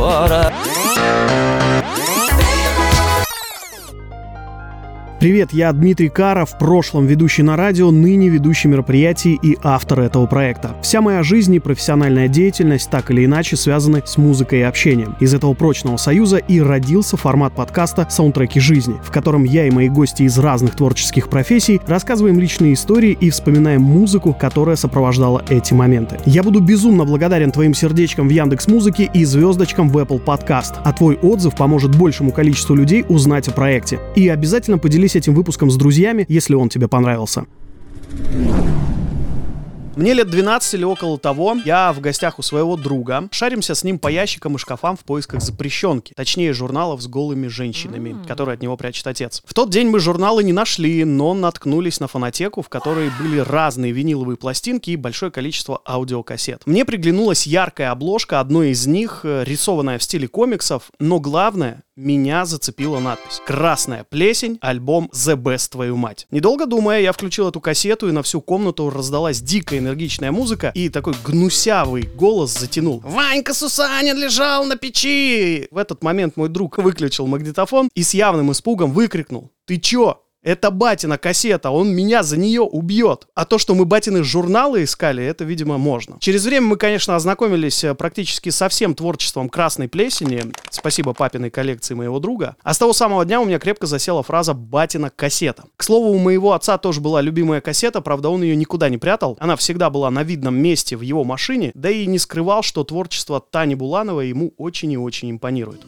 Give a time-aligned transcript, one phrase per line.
[0.00, 0.59] agora.
[5.20, 10.24] Привет, я Дмитрий Кара, в прошлом ведущий на радио, ныне ведущий мероприятий и автор этого
[10.24, 10.74] проекта.
[10.80, 15.16] Вся моя жизнь и профессиональная деятельность так или иначе связаны с музыкой и общением.
[15.20, 19.90] Из этого прочного союза и родился формат подкаста «Саундтреки жизни», в котором я и мои
[19.90, 26.16] гости из разных творческих профессий рассказываем личные истории и вспоминаем музыку, которая сопровождала эти моменты.
[26.24, 30.94] Я буду безумно благодарен твоим сердечкам в Яндекс Музыке и звездочкам в Apple Podcast, а
[30.94, 34.00] твой отзыв поможет большему количеству людей узнать о проекте.
[34.16, 37.44] И обязательно поделись поделись этим выпуском с друзьями, если он тебе понравился.
[40.00, 43.28] Мне лет 12 или около того, я в гостях у своего друга.
[43.32, 48.12] Шаримся с ним по ящикам и шкафам в поисках запрещенки, точнее журналов с голыми женщинами,
[48.12, 48.26] mm.
[48.26, 49.42] которые от него прячет отец.
[49.44, 53.92] В тот день мы журналы не нашли, но наткнулись на фонотеку, в которой были разные
[53.92, 56.62] виниловые пластинки и большое количество аудиокассет.
[56.64, 62.46] Мне приглянулась яркая обложка одной из них, э, рисованная в стиле комиксов, но главное, меня
[62.46, 63.42] зацепила надпись.
[63.46, 64.58] «Красная плесень.
[64.62, 66.26] Альбом The Best, твою мать».
[66.30, 70.88] Недолго думая, я включил эту кассету, и на всю комнату раздалась дикая энергичная музыка, и
[70.88, 73.00] такой гнусявый голос затянул.
[73.04, 78.52] «Ванька Сусанин лежал на печи!» В этот момент мой друг выключил магнитофон и с явным
[78.52, 79.50] испугом выкрикнул.
[79.66, 80.22] «Ты чё?
[80.42, 83.26] Это батина кассета, он меня за нее убьет.
[83.34, 86.16] А то, что мы батины журналы искали, это, видимо, можно.
[86.18, 90.44] Через время мы, конечно, ознакомились э, практически со всем творчеством «Красной плесени».
[90.70, 92.56] Спасибо папиной коллекции моего друга.
[92.62, 95.64] А с того самого дня у меня крепко засела фраза «батина кассета».
[95.76, 99.36] К слову, у моего отца тоже была любимая кассета, правда, он ее никуда не прятал.
[99.40, 103.40] Она всегда была на видном месте в его машине, да и не скрывал, что творчество
[103.40, 105.82] Тани Булановой ему очень и очень импонирует.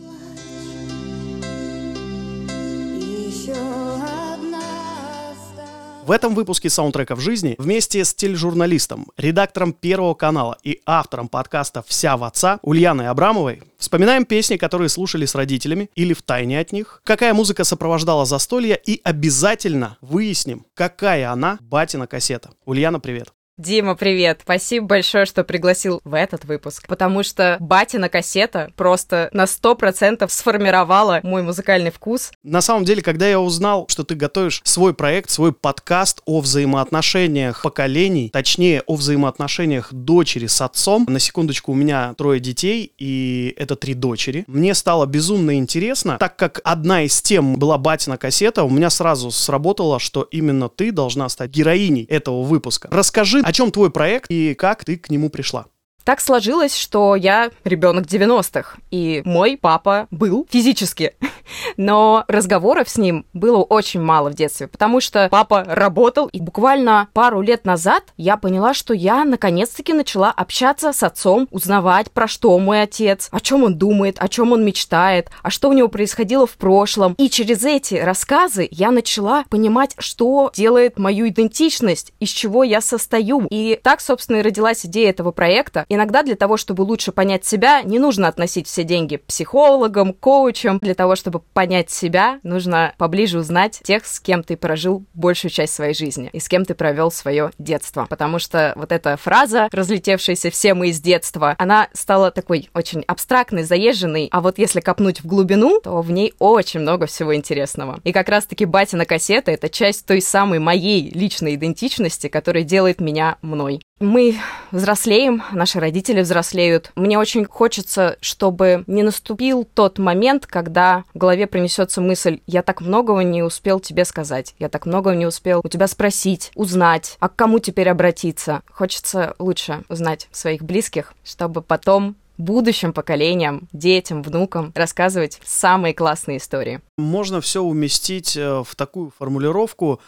[6.03, 12.17] В этом выпуске саундтреков жизни вместе с тележурналистом, редактором Первого канала и автором подкаста «Вся
[12.17, 17.00] в отца» Ульяной Абрамовой вспоминаем песни, которые слушали с родителями или в тайне от них,
[17.05, 22.50] какая музыка сопровождала застолье и обязательно выясним, какая она батина кассета.
[22.65, 23.32] Ульяна, привет.
[23.62, 24.41] Дима, привет!
[24.43, 30.33] Спасибо большое, что пригласил в этот выпуск, потому что батина кассета просто на сто процентов
[30.33, 32.33] сформировала мой музыкальный вкус.
[32.43, 37.62] На самом деле, когда я узнал, что ты готовишь свой проект, свой подкаст о взаимоотношениях
[37.62, 43.77] поколений, точнее, о взаимоотношениях дочери с отцом, на секундочку, у меня трое детей, и это
[43.77, 48.71] три дочери, мне стало безумно интересно, так как одна из тем была батина кассета, у
[48.71, 52.89] меня сразу сработало, что именно ты должна стать героиней этого выпуска.
[52.91, 55.66] Расскажи о чем твой проект и как ты к нему пришла?
[56.04, 61.14] Так сложилось, что я ребенок 90-х, и мой папа был физически.
[61.76, 67.08] Но разговоров с ним было очень мало в детстве, потому что папа работал, и буквально
[67.12, 72.58] пару лет назад я поняла, что я наконец-таки начала общаться с отцом, узнавать, про что
[72.58, 76.46] мой отец, о чем он думает, о чем он мечтает, а что у него происходило
[76.46, 77.14] в прошлом.
[77.19, 83.46] И через эти рассказы я начала понимать, что делает мою идентичность, из чего я состою.
[83.50, 85.84] И так, собственно, и родилась идея этого проекта.
[85.94, 90.78] Иногда для того, чтобы лучше понять себя, не нужно относить все деньги психологам, коучам.
[90.78, 95.75] Для того, чтобы понять себя, нужно поближе узнать тех, с кем ты прожил большую часть
[95.75, 98.06] своей жизни и с кем ты провел свое детство.
[98.08, 103.64] Потому что вот эта фраза, разлетевшаяся все мы из детства, она стала такой очень абстрактной,
[103.64, 108.00] заезженной, а вот если копнуть в глубину, то в ней очень много всего интересного.
[108.04, 113.36] И как раз-таки батина кассета— это часть той самой моей личной идентичности, которая делает меня
[113.42, 113.82] мной.
[114.02, 114.36] Мы
[114.72, 116.90] взрослеем, наши родители взрослеют.
[116.96, 122.80] Мне очень хочется, чтобы не наступил тот момент, когда в голове принесется мысль, я так
[122.80, 127.28] многого не успел тебе сказать, я так многого не успел у тебя спросить, узнать, а
[127.28, 128.62] к кому теперь обратиться.
[128.72, 136.80] Хочется лучше узнать своих близких, чтобы потом будущим поколениям, детям, внукам рассказывать самые классные истории.
[136.98, 140.00] Можно все уместить э, в такую формулировку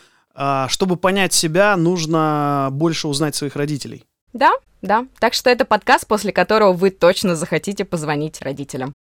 [0.69, 4.05] чтобы понять себя, нужно больше узнать своих родителей.
[4.33, 4.53] Да,
[4.83, 5.07] да.
[5.19, 8.93] Так что это подкаст, после которого вы точно захотите позвонить родителям.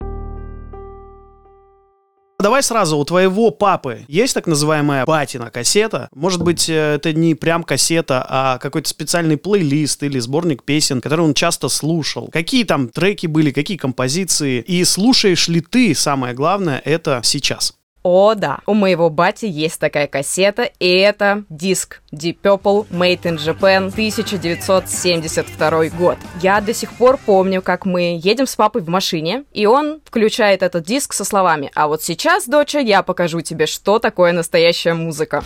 [2.43, 6.09] Давай сразу, у твоего папы есть так называемая патина кассета?
[6.13, 11.25] Может быть, э, это не прям кассета, а какой-то специальный плейлист или сборник песен, который
[11.25, 12.29] он часто слушал.
[12.33, 14.61] Какие там треки были, какие композиции?
[14.61, 17.75] И слушаешь ли ты, самое главное, это сейчас?
[18.03, 23.37] О, да, у моего бати есть такая кассета, и это диск Deep Purple Made in
[23.39, 26.19] Japan 1972 год.
[26.43, 30.63] Я до сих пор помню, как мы едем с папой в машине, и он включает
[30.63, 35.45] этот диск со словами «А вот сейчас, доча, я покажу тебе, что такое настоящая музыка».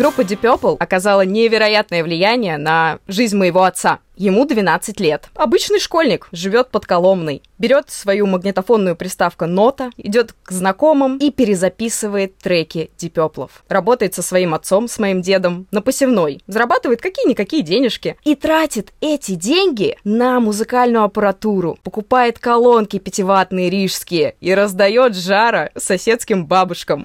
[0.00, 3.98] Группа Deep Purple оказала невероятное влияние на жизнь моего отца.
[4.16, 5.28] Ему 12 лет.
[5.34, 7.42] Обычный школьник, живет под Коломной.
[7.58, 13.62] Берет свою магнитофонную приставку «Нота», идет к знакомым и перезаписывает треки Дипеплов.
[13.68, 16.40] Работает со своим отцом, с моим дедом, на посевной.
[16.46, 18.16] Зарабатывает какие-никакие денежки.
[18.24, 21.78] И тратит эти деньги на музыкальную аппаратуру.
[21.82, 27.04] Покупает колонки пятиватные рижские и раздает жара соседским бабушкам.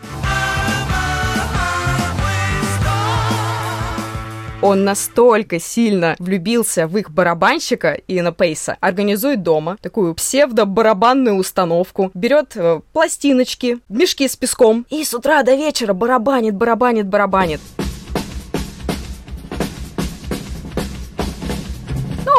[4.65, 12.53] Он настолько сильно влюбился в их барабанщика Иена Пейса, организует дома такую псевдо-барабанную установку, берет
[12.55, 17.61] э, пластиночки, мешки с песком и с утра до вечера барабанит, барабанит, барабанит.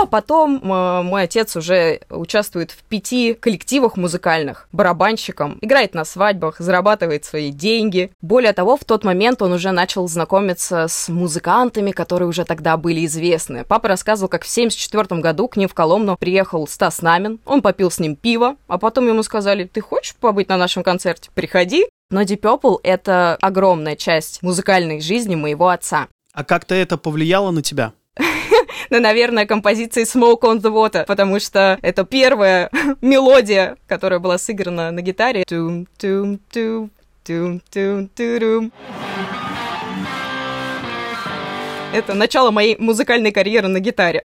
[0.03, 6.59] А потом э, мой отец уже участвует в пяти коллективах музыкальных, барабанщиком, играет на свадьбах,
[6.59, 8.11] зарабатывает свои деньги.
[8.21, 13.05] Более того, в тот момент он уже начал знакомиться с музыкантами, которые уже тогда были
[13.07, 13.65] известны.
[13.65, 17.91] Папа рассказывал, как в 1974 году к ним в Коломну приехал Стас Намин, он попил
[17.91, 21.31] с ним пиво, а потом ему сказали, ты хочешь побыть на нашем концерте?
[21.35, 21.87] Приходи.
[22.11, 26.07] Но Deep Purple— это огромная часть музыкальной жизни моего отца.
[26.33, 27.93] А как-то это повлияло на тебя?
[28.91, 34.91] На, наверное, композиции Smoke on the Water, потому что это первая мелодия, которая была сыграна
[34.91, 35.45] на гитаре.
[41.93, 44.23] Это начало моей музыкальной карьеры на гитаре.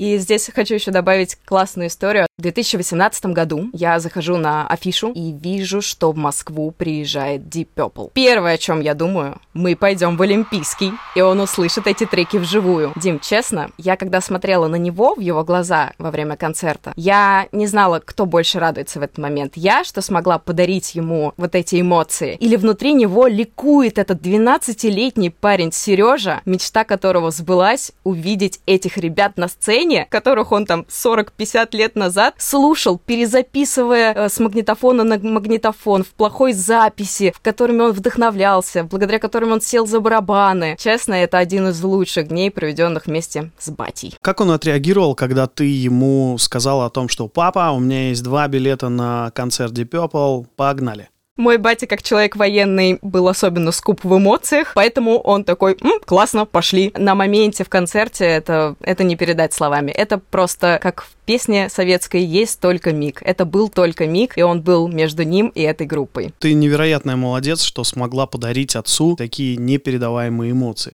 [0.00, 2.26] И здесь хочу еще добавить классную историю.
[2.38, 8.10] В 2018 году я захожу на афишу и вижу, что в Москву приезжает Deep Purple.
[8.14, 12.94] Первое, о чем я думаю, мы пойдем в Олимпийский, и он услышит эти треки вживую.
[12.96, 17.66] Дим, честно, я когда смотрела на него, в его глаза во время концерта, я не
[17.66, 19.52] знала, кто больше радуется в этот момент.
[19.56, 25.72] Я, что смогла подарить ему вот эти эмоции, или внутри него ликует этот 12-летний парень
[25.72, 32.34] Сережа, мечта которого сбылась увидеть этих ребят на сцене, которых он там 40-50 лет назад
[32.38, 39.18] слушал, перезаписывая э, с магнитофона на магнитофон в плохой записи, в которыми он вдохновлялся, благодаря
[39.18, 40.76] которым он сел за барабаны.
[40.78, 44.14] Честно, это один из лучших дней, проведенных вместе с батей.
[44.20, 48.48] Как он отреагировал, когда ты ему сказала о том, что «Папа, у меня есть два
[48.48, 51.08] билета на концерт Deep Purple, погнали»?
[51.36, 56.44] Мой батя, как человек военный, был особенно скуп в эмоциях, поэтому он такой, М, классно,
[56.44, 56.92] пошли.
[56.96, 59.90] На моменте в концерте это, это не передать словами.
[59.90, 63.22] Это просто как в песне советской есть только миг.
[63.24, 66.34] Это был только миг, и он был между ним и этой группой.
[66.40, 70.92] Ты невероятная молодец, что смогла подарить отцу такие непередаваемые эмоции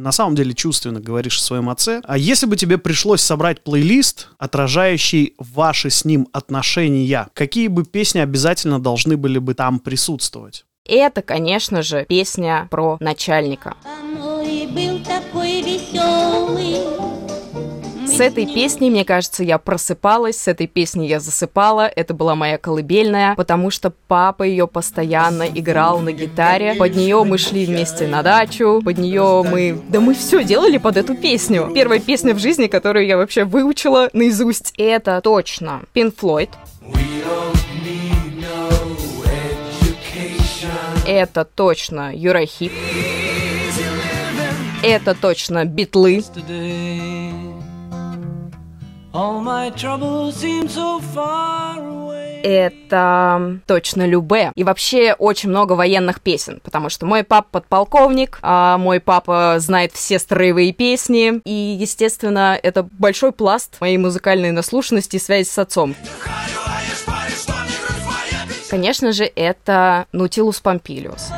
[0.00, 2.00] на самом деле чувственно говоришь о своем отце.
[2.04, 8.18] А если бы тебе пришлось собрать плейлист, отражающий ваши с ним отношения, какие бы песни
[8.18, 10.64] обязательно должны были бы там присутствовать?
[10.86, 13.76] Это, конечно же, песня про начальника.
[14.74, 14.98] был
[18.20, 22.58] с этой песней, мне кажется, я просыпалась, с этой песней я засыпала, это была моя
[22.58, 28.22] колыбельная, потому что папа ее постоянно играл на гитаре, под нее мы шли вместе на
[28.22, 29.80] дачу, под нее мы...
[29.88, 31.70] Да мы все делали под эту песню.
[31.74, 34.74] Первая песня в жизни, которую я вообще выучила наизусть.
[34.76, 36.50] Это точно Pink Floyd.
[41.06, 42.72] Это точно Юрахип.
[44.82, 46.22] Это точно Битлы.
[52.42, 54.52] Это точно Любе.
[54.54, 59.92] И вообще очень много военных песен, потому что мой папа подполковник, а мой папа знает
[59.92, 65.96] все строевые песни, и, естественно, это большой пласт моей музыкальной наслушанности и связи с отцом.
[68.70, 71.32] Конечно же, это Нутилус Помпилиус.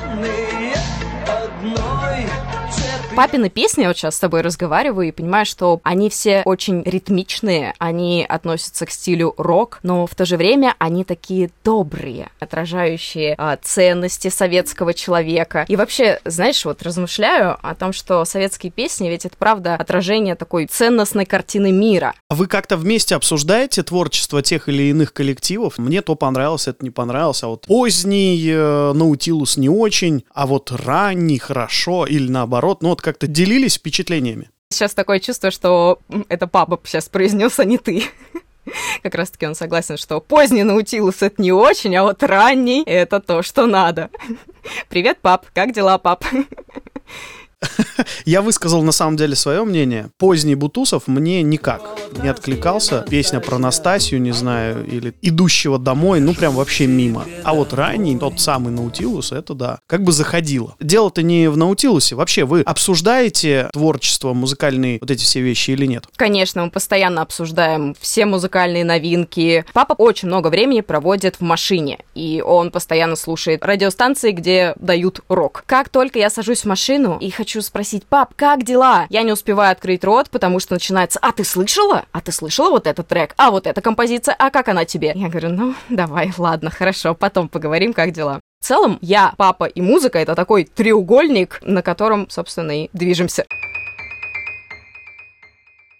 [3.14, 7.74] Папины песни, я вот сейчас с тобой разговариваю и понимаю, что они все очень ритмичные,
[7.78, 13.58] они относятся к стилю рок, но в то же время они такие добрые, отражающие а,
[13.60, 15.66] ценности советского человека.
[15.68, 20.64] И вообще, знаешь, вот размышляю о том, что советские песни, ведь это правда отражение такой
[20.64, 22.14] ценностной картины мира.
[22.30, 25.76] А вы как-то вместе обсуждаете творчество тех или иных коллективов?
[25.76, 30.72] Мне то понравилось, это не понравилось, а вот поздний э, Наутилус не очень, а вот
[30.72, 34.50] ранний хорошо, или наоборот, ну вот как-то делились впечатлениями?
[34.70, 38.04] Сейчас такое чувство, что это папа сейчас произнес, а не ты.
[39.02, 43.20] Как раз таки он согласен, что поздний Наутилус это не очень, а вот ранний это
[43.20, 44.08] то, что надо.
[44.88, 46.24] Привет, пап, как дела, пап?
[48.24, 50.10] Я высказал на самом деле свое мнение.
[50.18, 51.82] Поздний Бутусов мне никак.
[52.22, 53.04] не откликался.
[53.08, 57.26] Песня про Настасью, не знаю, или «Идущего домой», ну прям вообще мимо.
[57.44, 60.74] А вот ранний, тот самый Наутилус, это да, как бы заходило.
[60.80, 62.14] Дело-то не в Наутилусе.
[62.14, 66.04] Вообще, вы обсуждаете творчество, музыкальные вот эти все вещи или нет?
[66.16, 69.64] Конечно, мы постоянно обсуждаем все музыкальные новинки.
[69.72, 75.64] Папа очень много времени проводит в машине, и он постоянно слушает радиостанции, где дают рок.
[75.66, 79.06] Как только я сажусь в машину и хочу спросить, пап, как дела?
[79.10, 82.06] Я не успеваю открыть рот, потому что начинается, а ты слышала?
[82.12, 83.34] А ты слышала вот этот трек?
[83.36, 84.34] А вот эта композиция?
[84.38, 85.12] А как она тебе?
[85.14, 88.40] Я говорю, ну, давай, ладно, хорошо, потом поговорим, как дела.
[88.62, 93.44] В целом, я, папа и музыка— это такой треугольник, на котором, собственно, и движемся.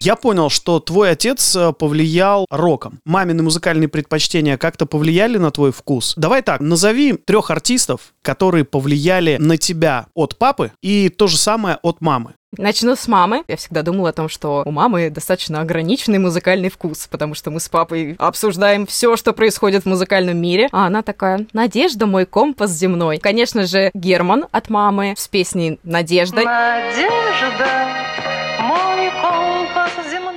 [0.05, 2.99] Я понял, что твой отец э, повлиял роком.
[3.05, 6.15] Мамины музыкальные предпочтения как-то повлияли на твой вкус?
[6.17, 11.79] Давай так, назови трех артистов, которые повлияли на тебя от папы и то же самое
[11.83, 12.35] от мамы.
[12.59, 13.45] Начну с мамы.
[13.47, 17.61] Я всегда думала о том, что у мамы достаточно ограниченный музыкальный вкус, потому что мы
[17.61, 20.69] с папой обсуждаем все, что происходит в музыкальном мире.
[20.73, 23.19] А она такая, Надежда, мой компас земной.
[23.19, 26.43] Конечно же, Герман от мамы с песней Надежда.
[26.43, 27.93] Надежда,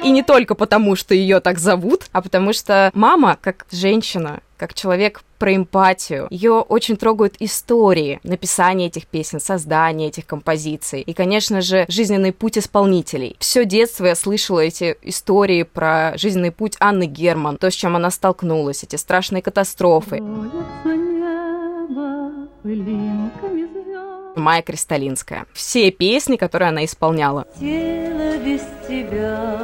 [0.06, 4.76] и не только потому, что ее так зовут, а потому что мама, как женщина, как
[4.76, 6.28] человек про эмпатию.
[6.30, 11.02] Ее очень трогают истории написания этих песен, создания этих композиций.
[11.02, 13.36] И, конечно же, жизненный путь исполнителей.
[13.40, 18.12] Все детство я слышала эти истории про жизненный путь Анны Герман, то, с чем она
[18.12, 20.22] столкнулась, эти страшные катастрофы.
[24.36, 25.46] Майя Кристалинская.
[25.54, 27.46] Все песни, которые она исполняла.
[27.60, 29.62] Тело без тебя,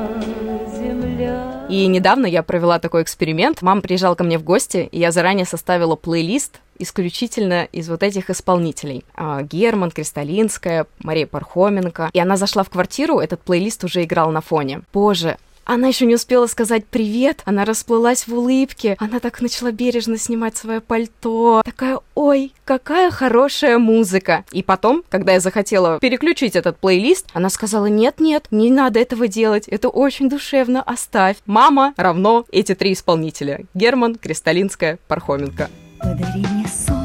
[0.73, 1.65] земля.
[1.69, 3.61] И недавно я провела такой эксперимент.
[3.61, 8.29] Мама приезжала ко мне в гости, и я заранее составила плейлист исключительно из вот этих
[8.29, 9.05] исполнителей.
[9.15, 12.09] А, Герман, Кристалинская, Мария Пархоменко.
[12.11, 14.81] И она зашла в квартиру, этот плейлист уже играл на фоне.
[14.91, 15.37] Боже,
[15.71, 20.57] она еще не успела сказать привет, она расплылась в улыбке, она так начала бережно снимать
[20.57, 21.61] свое пальто.
[21.63, 24.43] Такая, ой, какая хорошая музыка.
[24.51, 29.69] И потом, когда я захотела переключить этот плейлист, она сказала, нет-нет, не надо этого делать,
[29.69, 31.37] это очень душевно, оставь.
[31.45, 33.63] Мама равно эти три исполнителя.
[33.73, 35.69] Герман, Кристалинская, Пархоменко.
[35.99, 37.00] Подари мне солнце,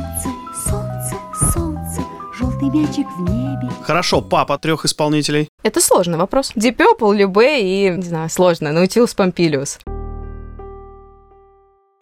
[2.66, 3.70] желтый мячик в небе.
[3.82, 5.48] Хорошо, папа трех исполнителей.
[5.62, 6.52] Это сложный вопрос.
[6.56, 9.78] Deep Purple, Любе и, не знаю, сложно, Наутилус Помпилиус.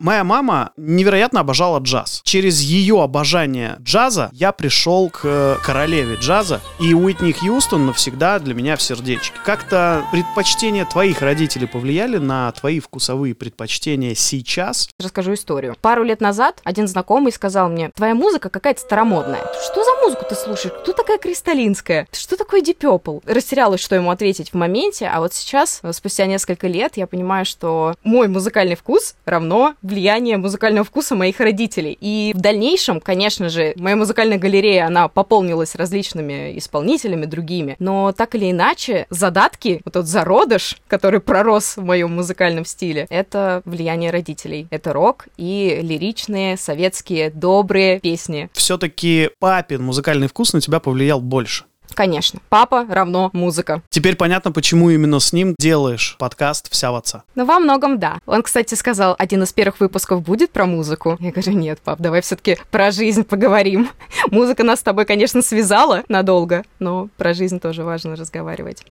[0.05, 2.21] Моя мама невероятно обожала джаз.
[2.25, 8.53] Через ее обожание джаза я пришел к э, королеве джаза, и Уитни Хьюстон навсегда для
[8.53, 9.35] меня в сердечке.
[9.47, 14.91] Как-то предпочтения твоих родителей повлияли на твои вкусовые предпочтения сейчас?
[15.01, 15.75] Расскажу историю.
[15.81, 19.41] Пару лет назад один знакомый сказал мне, твоя музыка какая-то старомодная.
[19.73, 20.75] Что за музыку ты слушаешь?
[20.83, 22.09] Кто такая Кристалинская?
[22.13, 23.23] Что такое Deep Purple?
[23.25, 27.95] Растерялась, что ему ответить в моменте, а вот сейчас, спустя несколько лет, я понимаю, что
[28.05, 31.97] мой музыкальный вкус равно влияние музыкального вкуса моих родителей.
[32.01, 38.35] И в дальнейшем, конечно же, моя музыкальная галерея, она пополнилась различными исполнителями другими, но так
[38.35, 44.67] или иначе, задатки, вот тот зародыш, который пророс в моем музыкальном стиле, это влияние родителей.
[44.71, 48.51] Это рок и лиричные, советские, добрые песни.
[48.53, 51.65] Все-таки папин музыкальный вкус на тебя повлиял больше.
[51.95, 52.41] Конечно.
[52.49, 53.83] Папа равно музыка.
[53.89, 57.23] Теперь понятно, почему именно с ним делаешь подкаст «Вся в отца».
[57.35, 58.19] Ну, во многом да.
[58.27, 61.17] Он, кстати, сказал, один из первых выпусков будет про музыку.
[61.21, 63.89] Я говорю, нет, пап, давай все таки про жизнь поговорим.
[64.31, 68.85] Музыка нас с тобой, конечно, связала надолго, но про жизнь тоже важно разговаривать.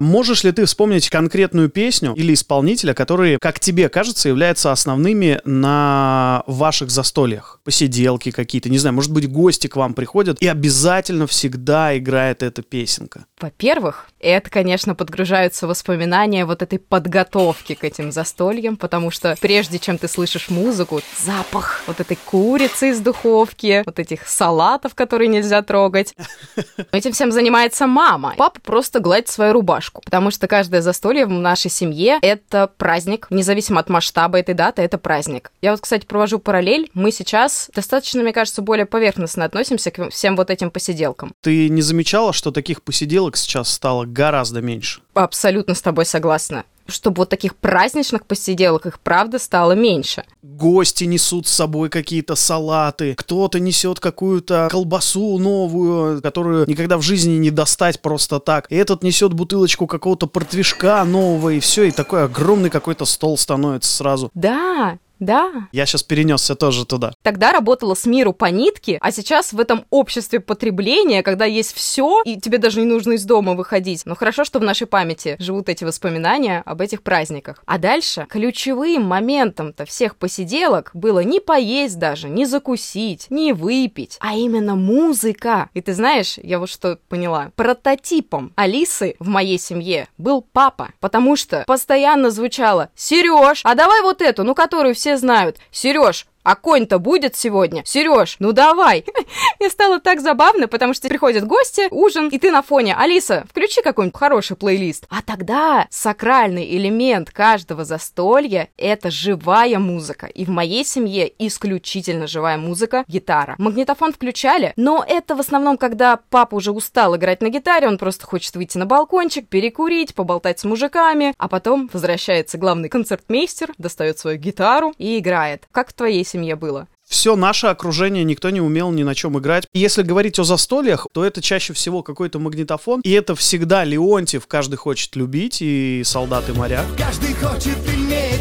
[0.00, 6.42] Можешь ли ты вспомнить конкретную песню или исполнителя, которые, как тебе кажется, являются основными на
[6.46, 7.60] ваших застольях?
[7.64, 12.62] Посиделки какие-то, не знаю, может быть, гости к вам приходят, и обязательно всегда играет эта
[12.62, 13.26] песенка.
[13.38, 19.98] Во-первых, это, конечно, подгружаются воспоминания вот этой подготовки к этим застольям, потому что прежде чем
[19.98, 26.14] ты слышишь музыку, запах вот этой курицы из духовки, вот этих салатов, которые нельзя трогать.
[26.92, 28.34] Этим всем занимается мама.
[28.38, 33.26] Папа просто гладит свою рубашку рубашку, потому что каждое застолье в нашей семье— это праздник,
[33.30, 35.52] независимо от масштаба этой даты, это праздник.
[35.62, 36.90] Я вот, кстати, провожу параллель.
[36.94, 41.32] Мы сейчас достаточно, мне кажется, более поверхностно относимся к всем вот этим посиделкам.
[41.42, 45.00] Ты не замечала, что таких посиделок сейчас стало гораздо меньше?
[45.14, 50.24] Абсолютно с тобой согласна чтобы вот таких праздничных посиделок их правда стало меньше.
[50.42, 57.36] Гости несут с собой какие-то салаты, кто-то несет какую-то колбасу новую, которую никогда в жизни
[57.36, 58.66] не достать просто так.
[58.70, 63.92] И этот несет бутылочку какого-то портвишка нового, и все, и такой огромный какой-то стол становится
[63.92, 64.30] сразу.
[64.34, 65.68] Да, Да.
[65.70, 67.12] Я сейчас перенесся тоже туда.
[67.30, 72.22] Тогда работала с миру по нитке, а сейчас в этом обществе потребления, когда есть все,
[72.24, 74.04] и тебе даже не нужно из дома выходить.
[74.04, 77.62] Но хорошо, что в нашей памяти живут эти воспоминания об этих праздниках.
[77.66, 84.34] А дальше ключевым моментом-то всех посиделок было не поесть даже, не закусить, не выпить, а
[84.34, 85.70] именно музыка.
[85.72, 91.36] И ты знаешь, я вот что поняла, прототипом Алисы в моей семье был папа, потому
[91.36, 96.98] что постоянно звучало «Сереж, а давай вот эту, ну которую все знают, Сереж, а конь-то
[96.98, 97.82] будет сегодня?
[97.84, 99.04] Сереж, ну давай.
[99.60, 102.94] Мне стало так забавно, потому что приходят гости, ужин, и ты на фоне.
[102.94, 105.06] Алиса, включи какой-нибудь хороший плейлист.
[105.10, 110.26] А тогда сакральный элемент каждого застолья— это живая музыка.
[110.26, 113.54] И в моей семье исключительно живая музыка— гитара.
[113.58, 118.26] Магнитофон включали, но это в основном, когда папа уже устал играть на гитаре, он просто
[118.26, 124.38] хочет выйти на балкончик, перекурить, поболтать с мужиками, а потом возвращается главный концертмейстер, достает свою
[124.38, 125.66] гитару и играет.
[125.72, 126.88] Как в твоей семье было?
[127.10, 129.66] все наше окружение никто не умел ни на чем играть.
[129.74, 134.76] Если говорить о застольях, то это чаще всего какой-то магнитофон, и это всегда Леонтьев, каждый
[134.76, 136.86] хочет любить, и солдат и моряк.
[136.96, 138.40] Каждый хочет иметь.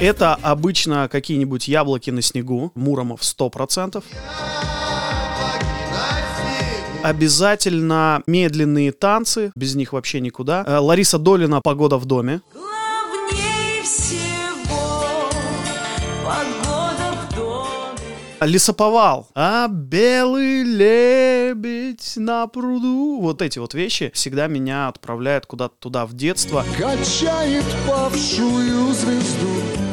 [0.00, 4.02] Это обычно какие-нибудь яблоки на снегу, Муромов 100%.
[7.02, 10.64] Обязательно медленные танцы, без них вообще никуда.
[10.66, 12.40] Э, Лариса Долина «Погода в доме».
[18.40, 19.28] Лесоповал.
[19.34, 23.20] А белый лебедь на пруду.
[23.20, 26.64] Вот эти вот вещи всегда меня отправляют куда-то туда в детство.
[26.78, 29.87] Качает павшую звезду.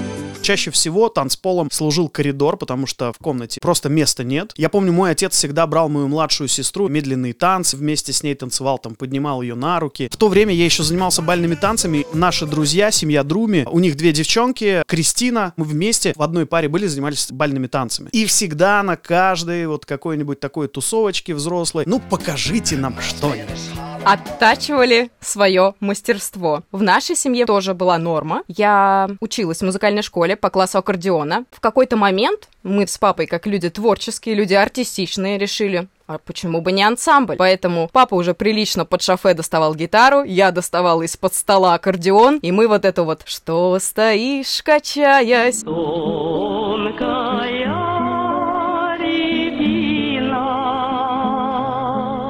[0.45, 4.53] Чаще всего танцполом служил коридор, потому что в комнате просто места нет.
[4.57, 8.77] Я помню, мой отец всегда брал мою младшую сестру, медленные танцы, вместе с ней танцевал,
[8.77, 10.07] там, поднимал ее на руки.
[10.07, 12.05] В то время я еще занимался бальными танцами.
[12.13, 16.85] Наши друзья, семья Друми, у них две девчонки, Кристина, мы вместе в одной паре были,
[16.85, 18.09] занимались бальными танцами.
[18.11, 23.61] И всегда на каждой вот какой-нибудь такой тусовочке взрослой, ну, покажите нам что-нибудь
[24.05, 26.63] оттачивали свое мастерство.
[26.71, 28.43] В нашей семье тоже была норма.
[28.47, 31.45] Я училась в музыкальной школе по классу аккордеона.
[31.51, 36.71] В какой-то момент мы с папой, как люди творческие, люди артистичные, решили, а почему бы
[36.71, 37.35] не ансамбль?
[37.35, 42.67] Поэтому папа уже прилично под шофе доставал гитару, я доставала из-под стола аккордеон, и мы
[42.67, 45.63] вот это вот «Что стоишь, качаясь?»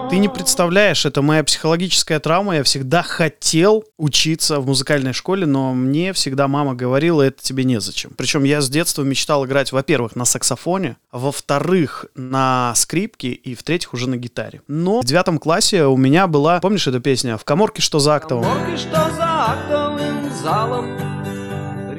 [0.09, 2.57] Ты не представляешь, это моя психологическая травма.
[2.57, 8.11] Я всегда хотел учиться в музыкальной школе, но мне всегда мама говорила, это тебе незачем.
[8.15, 14.07] Причем я с детства мечтал играть, во-первых, на саксофоне, во-вторых, на скрипке и, в-третьих, уже
[14.07, 14.61] на гитаре.
[14.67, 17.37] Но в девятом классе у меня была, помнишь эту песню?
[17.37, 21.15] «В коморке что за актовым?» «В что за актовым залом?»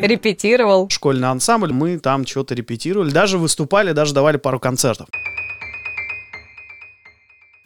[0.01, 0.89] Репетировал.
[0.91, 5.09] Школьный ансамбль, мы там что-то репетировали, даже выступали, даже давали пару концертов.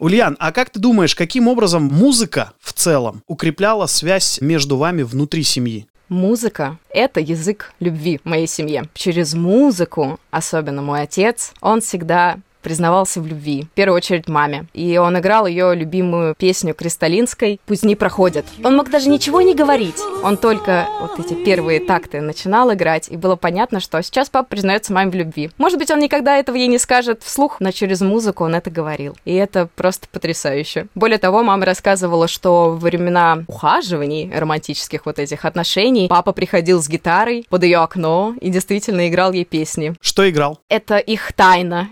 [0.01, 5.43] Ульян, а как ты думаешь, каким образом музыка в целом укрепляла связь между вами внутри
[5.43, 5.85] семьи?
[6.09, 8.85] Музыка— это язык любви в моей семье.
[8.95, 13.63] Через музыку, особенно мой отец, он всегда признавался в любви.
[13.63, 14.65] В первую очередь маме.
[14.73, 18.45] И он играл ее любимую песню Кристалинской «Пусть не проходят».
[18.63, 19.99] Он мог даже ничего не говорить.
[20.23, 24.93] Он только вот эти первые такты начинал играть, и было понятно, что сейчас папа признается
[24.93, 25.49] маме в любви.
[25.57, 29.15] Может быть, он никогда этого ей не скажет вслух, но через музыку он это говорил.
[29.25, 30.87] И это просто потрясающе.
[30.95, 36.87] Более того, мама рассказывала, что во времена ухаживаний, романтических вот этих отношений, папа приходил с
[36.87, 39.93] гитарой под ее окно и действительно играл ей песни.
[40.01, 40.59] Что играл?
[40.69, 41.89] Это их тайна.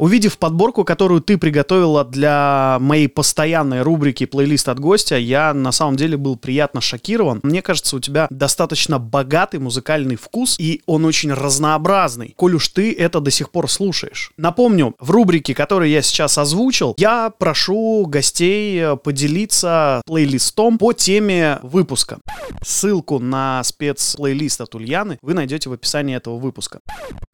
[0.00, 5.96] Увидев подборку, которую ты приготовила для моей постоянной рубрики «Плейлист от гостя», я на самом
[5.96, 7.40] деле был приятно шокирован.
[7.42, 12.94] Мне кажется, у тебя достаточно богатый музыкальный вкус, и он очень разнообразный, коль уж ты
[12.94, 14.32] это до сих пор слушаешь.
[14.38, 21.58] Напомню, в рубрике, которую я сейчас озвучил, я прошу гостей э, поделиться плейлистом по теме
[21.62, 22.20] выпуска.
[22.64, 26.80] Ссылку на спецплейлист от Ульяны вы найдете в описании этого выпуска.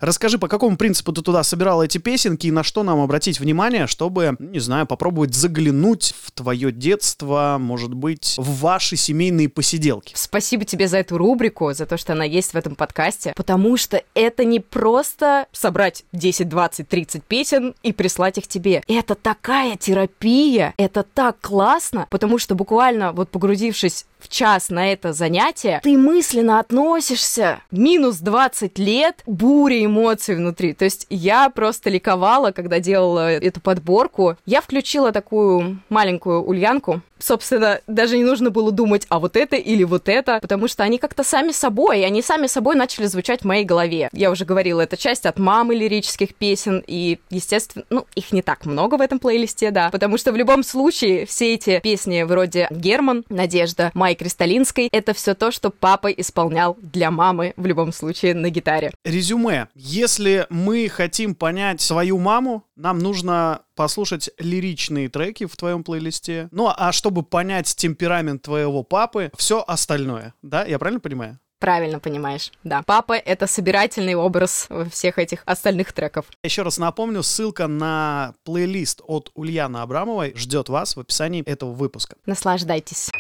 [0.00, 4.34] Расскажи, по какому принципу ты туда собирал эти песенки на что нам обратить внимание, чтобы,
[4.40, 10.14] не знаю, попробовать заглянуть в твое детство, может быть, в ваши семейные посиделки.
[10.16, 14.02] Спасибо тебе за эту рубрику, за то, что она есть в этом подкасте, потому что
[14.14, 18.82] это не просто собрать 10, 20, 30 песен и прислать их тебе.
[18.88, 25.12] Это такая терапия, это так классно, потому что буквально вот погрузившись в час на это
[25.12, 30.72] занятие, ты мысленно относишься минус 20 лет, буря эмоций внутри.
[30.72, 34.36] То есть я просто ликовала, когда делала эту подборку.
[34.44, 39.84] Я включила такую маленькую ульянку, собственно, даже не нужно было думать, а вот это или
[39.84, 43.64] вот это, потому что они как-то сами собой, они сами собой начали звучать в моей
[43.64, 44.08] голове.
[44.12, 48.66] Я уже говорила, это часть от мамы лирических песен, и, естественно, ну, их не так
[48.66, 53.24] много в этом плейлисте, да, потому что в любом случае все эти песни вроде Герман,
[53.28, 58.50] Надежда, Май Кристалинской, это все то, что папа исполнял для мамы в любом случае на
[58.50, 58.92] гитаре.
[59.04, 59.68] Резюме.
[59.74, 66.48] Если мы хотим понять свою маму, нам нужно послушать лиричные треки в твоем плейлисте.
[66.50, 70.64] Ну, а чтобы понять темперамент твоего папы, все остальное, да?
[70.64, 71.38] Я правильно понимаю?
[71.58, 72.82] Правильно понимаешь, да.
[72.84, 76.26] Папа— это собирательный образ всех этих остальных треков.
[76.42, 82.16] Еще раз напомню, ссылка на плейлист от Ульяны Абрамовой ждет вас в описании этого выпуска.
[82.26, 83.10] Наслаждайтесь.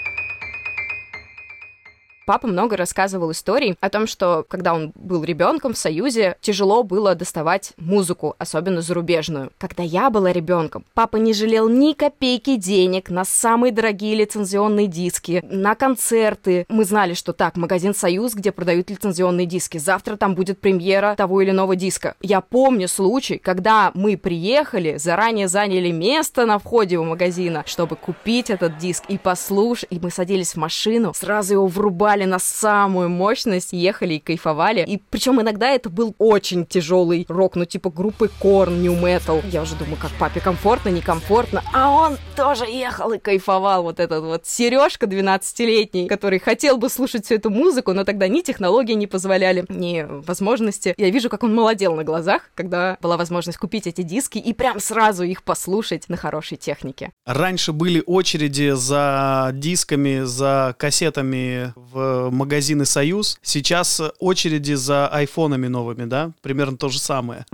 [2.26, 7.14] Папа много рассказывал историй о том, что когда он был ребенком в Союзе, тяжело было
[7.14, 9.52] доставать музыку, особенно зарубежную.
[9.58, 15.40] Когда я была ребенком, папа не жалел ни копейки денег на самые дорогие лицензионные диски,
[15.48, 16.66] на концерты.
[16.68, 21.42] Мы знали, что так, магазин Союз, где продают лицензионные диски, завтра там будет премьера того
[21.42, 22.16] или иного диска.
[22.20, 28.50] Я помню случай, когда мы приехали, заранее заняли место на входе у магазина, чтобы купить
[28.50, 33.10] этот диск и послушать, и мы садились в машину, сразу его врубали брали на самую
[33.10, 34.84] мощность, ехали и кайфовали.
[34.86, 39.44] И причем иногда это был очень тяжелый рок, ну типа группы Korn, New Metal.
[39.50, 41.62] Я уже думаю, как папе комфортно, некомфортно.
[41.74, 43.82] А он тоже ехал и кайфовал.
[43.82, 48.40] Вот этот вот Сережка 12-летний, который хотел бы слушать всю эту музыку, но тогда ни
[48.40, 50.94] технологии не позволяли, ни возможности.
[50.96, 54.80] Я вижу, как он молодел на глазах, когда была возможность купить эти диски и прям
[54.80, 57.12] сразу их послушать на хорошей технике.
[57.26, 63.38] Раньше были очереди за дисками, за кассетами в магазины «Союз».
[63.42, 66.32] Сейчас очереди за айфонами новыми, да?
[66.42, 67.44] Примерно то же самое.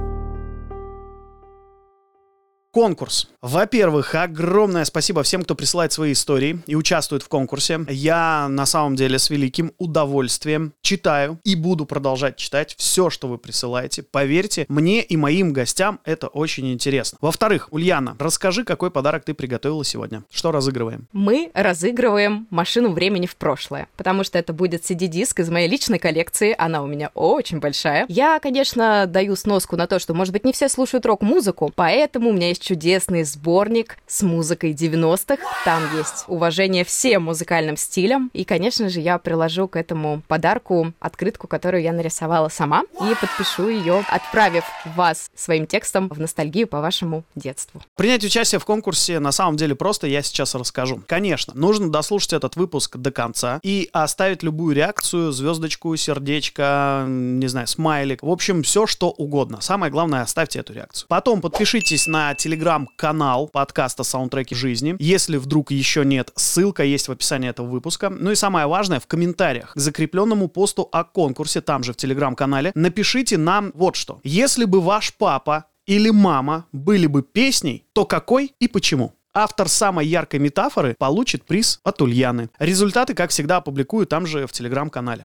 [2.72, 3.28] Конкурс.
[3.42, 7.80] Во-первых, огромное спасибо всем, кто присылает свои истории и участвует в конкурсе.
[7.86, 13.36] Я на самом деле с великим удовольствием читаю и буду продолжать читать все, что вы
[13.36, 14.04] присылаете.
[14.04, 17.18] Поверьте, мне и моим гостям это очень интересно.
[17.20, 20.24] Во-вторых, Ульяна, расскажи, какой подарок ты приготовила сегодня.
[20.30, 21.08] Что разыгрываем?
[21.12, 26.54] Мы разыгрываем машину времени в прошлое, потому что это будет CD-диск из моей личной коллекции.
[26.56, 28.06] Она у меня очень большая.
[28.08, 32.32] Я, конечно, даю сноску на то, что, может быть, не все слушают рок-музыку, поэтому у
[32.32, 35.42] меня есть чудесный сборник с музыкой 90-х.
[35.64, 38.30] Там есть уважение всем музыкальным стилям.
[38.32, 43.68] И, конечно же, я приложу к этому подарку открытку, которую я нарисовала сама, и подпишу
[43.68, 47.82] ее, отправив вас своим текстом в ностальгию по вашему детству.
[47.96, 51.02] Принять участие в конкурсе на самом деле просто, я сейчас расскажу.
[51.08, 57.66] Конечно, нужно дослушать этот выпуск до конца и оставить любую реакцию, звездочку, сердечко, не знаю,
[57.66, 58.22] смайлик.
[58.22, 59.60] В общем, все что угодно.
[59.60, 61.08] Самое главное, оставьте эту реакцию.
[61.08, 64.94] Потом подпишитесь на телеграм телеграм-канал подкаста «Саундтреки жизни».
[64.98, 68.10] Если вдруг еще нет, ссылка есть в описании этого выпуска.
[68.10, 72.72] Ну и самое важное, в комментариях к закрепленному посту о конкурсе, там же в телеграм-канале,
[72.74, 74.20] напишите нам вот что.
[74.22, 79.14] Если бы ваш папа или мама были бы песней, то какой и почему?
[79.32, 82.50] Автор самой яркой метафоры получит приз от Ульяны.
[82.58, 85.24] Результаты, как всегда, опубликую там же в телеграм-канале.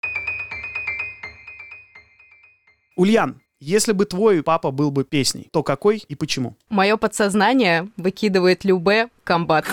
[2.95, 6.55] Ульян, если бы твой папа был бы песней, то какой и почему?
[6.69, 9.65] Мое подсознание выкидывает любе комбат.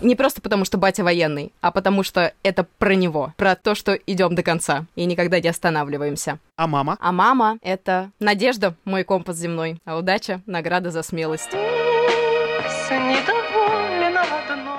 [0.00, 3.94] Не просто потому, что батя военный, а потому что это про него, про то, что
[3.94, 6.38] идем до конца и никогда не останавливаемся.
[6.56, 6.98] А мама?
[7.00, 11.52] А мама— это надежда, мой компас земной, а удача— награда за смелость.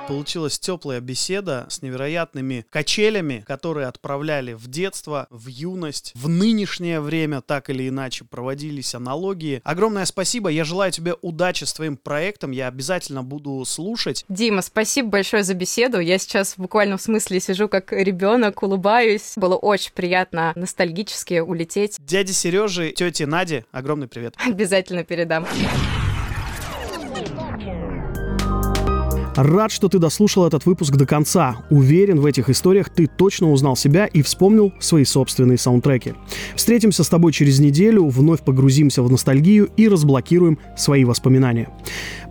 [0.07, 7.41] Получилась теплая беседа с невероятными качелями, которые отправляли в детство, в юность, в нынешнее время,
[7.41, 9.61] так или иначе, проводились аналогии.
[9.63, 14.25] Огромное спасибо, я желаю тебе удачи с твоим проектом, я обязательно буду слушать.
[14.29, 15.99] Дима, спасибо большое за беседу.
[15.99, 19.33] Я сейчас в буквальном смысле сижу как ребенок, улыбаюсь.
[19.35, 21.97] Было очень приятно ностальгически улететь.
[21.99, 24.35] Дяде Сереже, тете Наде, огромный привет.
[24.37, 25.47] Обязательно передам.
[29.35, 31.57] Рад, что ты дослушал этот выпуск до конца.
[31.69, 36.13] Уверен, в этих историях ты точно узнал себя и вспомнил свои собственные саундтреки.
[36.55, 41.67] Встретимся с тобой через неделю, вновь погрузимся в ностальгию и разблокируем свои воспоминания.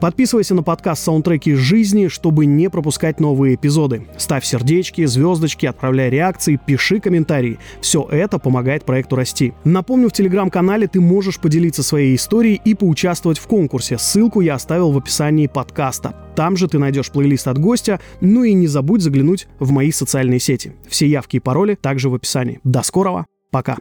[0.01, 4.07] Подписывайся на подкаст «Саундтреки жизни», чтобы не пропускать новые эпизоды.
[4.17, 7.59] Ставь сердечки, звездочки, отправляй реакции, пиши комментарии.
[7.83, 9.53] Все это помогает проекту расти.
[9.65, 13.99] Напомню, в телеграм-канале ты можешь поделиться своей историей и поучаствовать в конкурсе.
[13.99, 16.15] Ссылку я оставил в описании подкаста.
[16.35, 20.39] Там же ты найдешь плейлист от гостя, ну и не забудь заглянуть в мои социальные
[20.39, 20.75] сети.
[20.89, 22.61] Все явки и пароли также в описании.
[22.63, 23.79] До скорого, пока!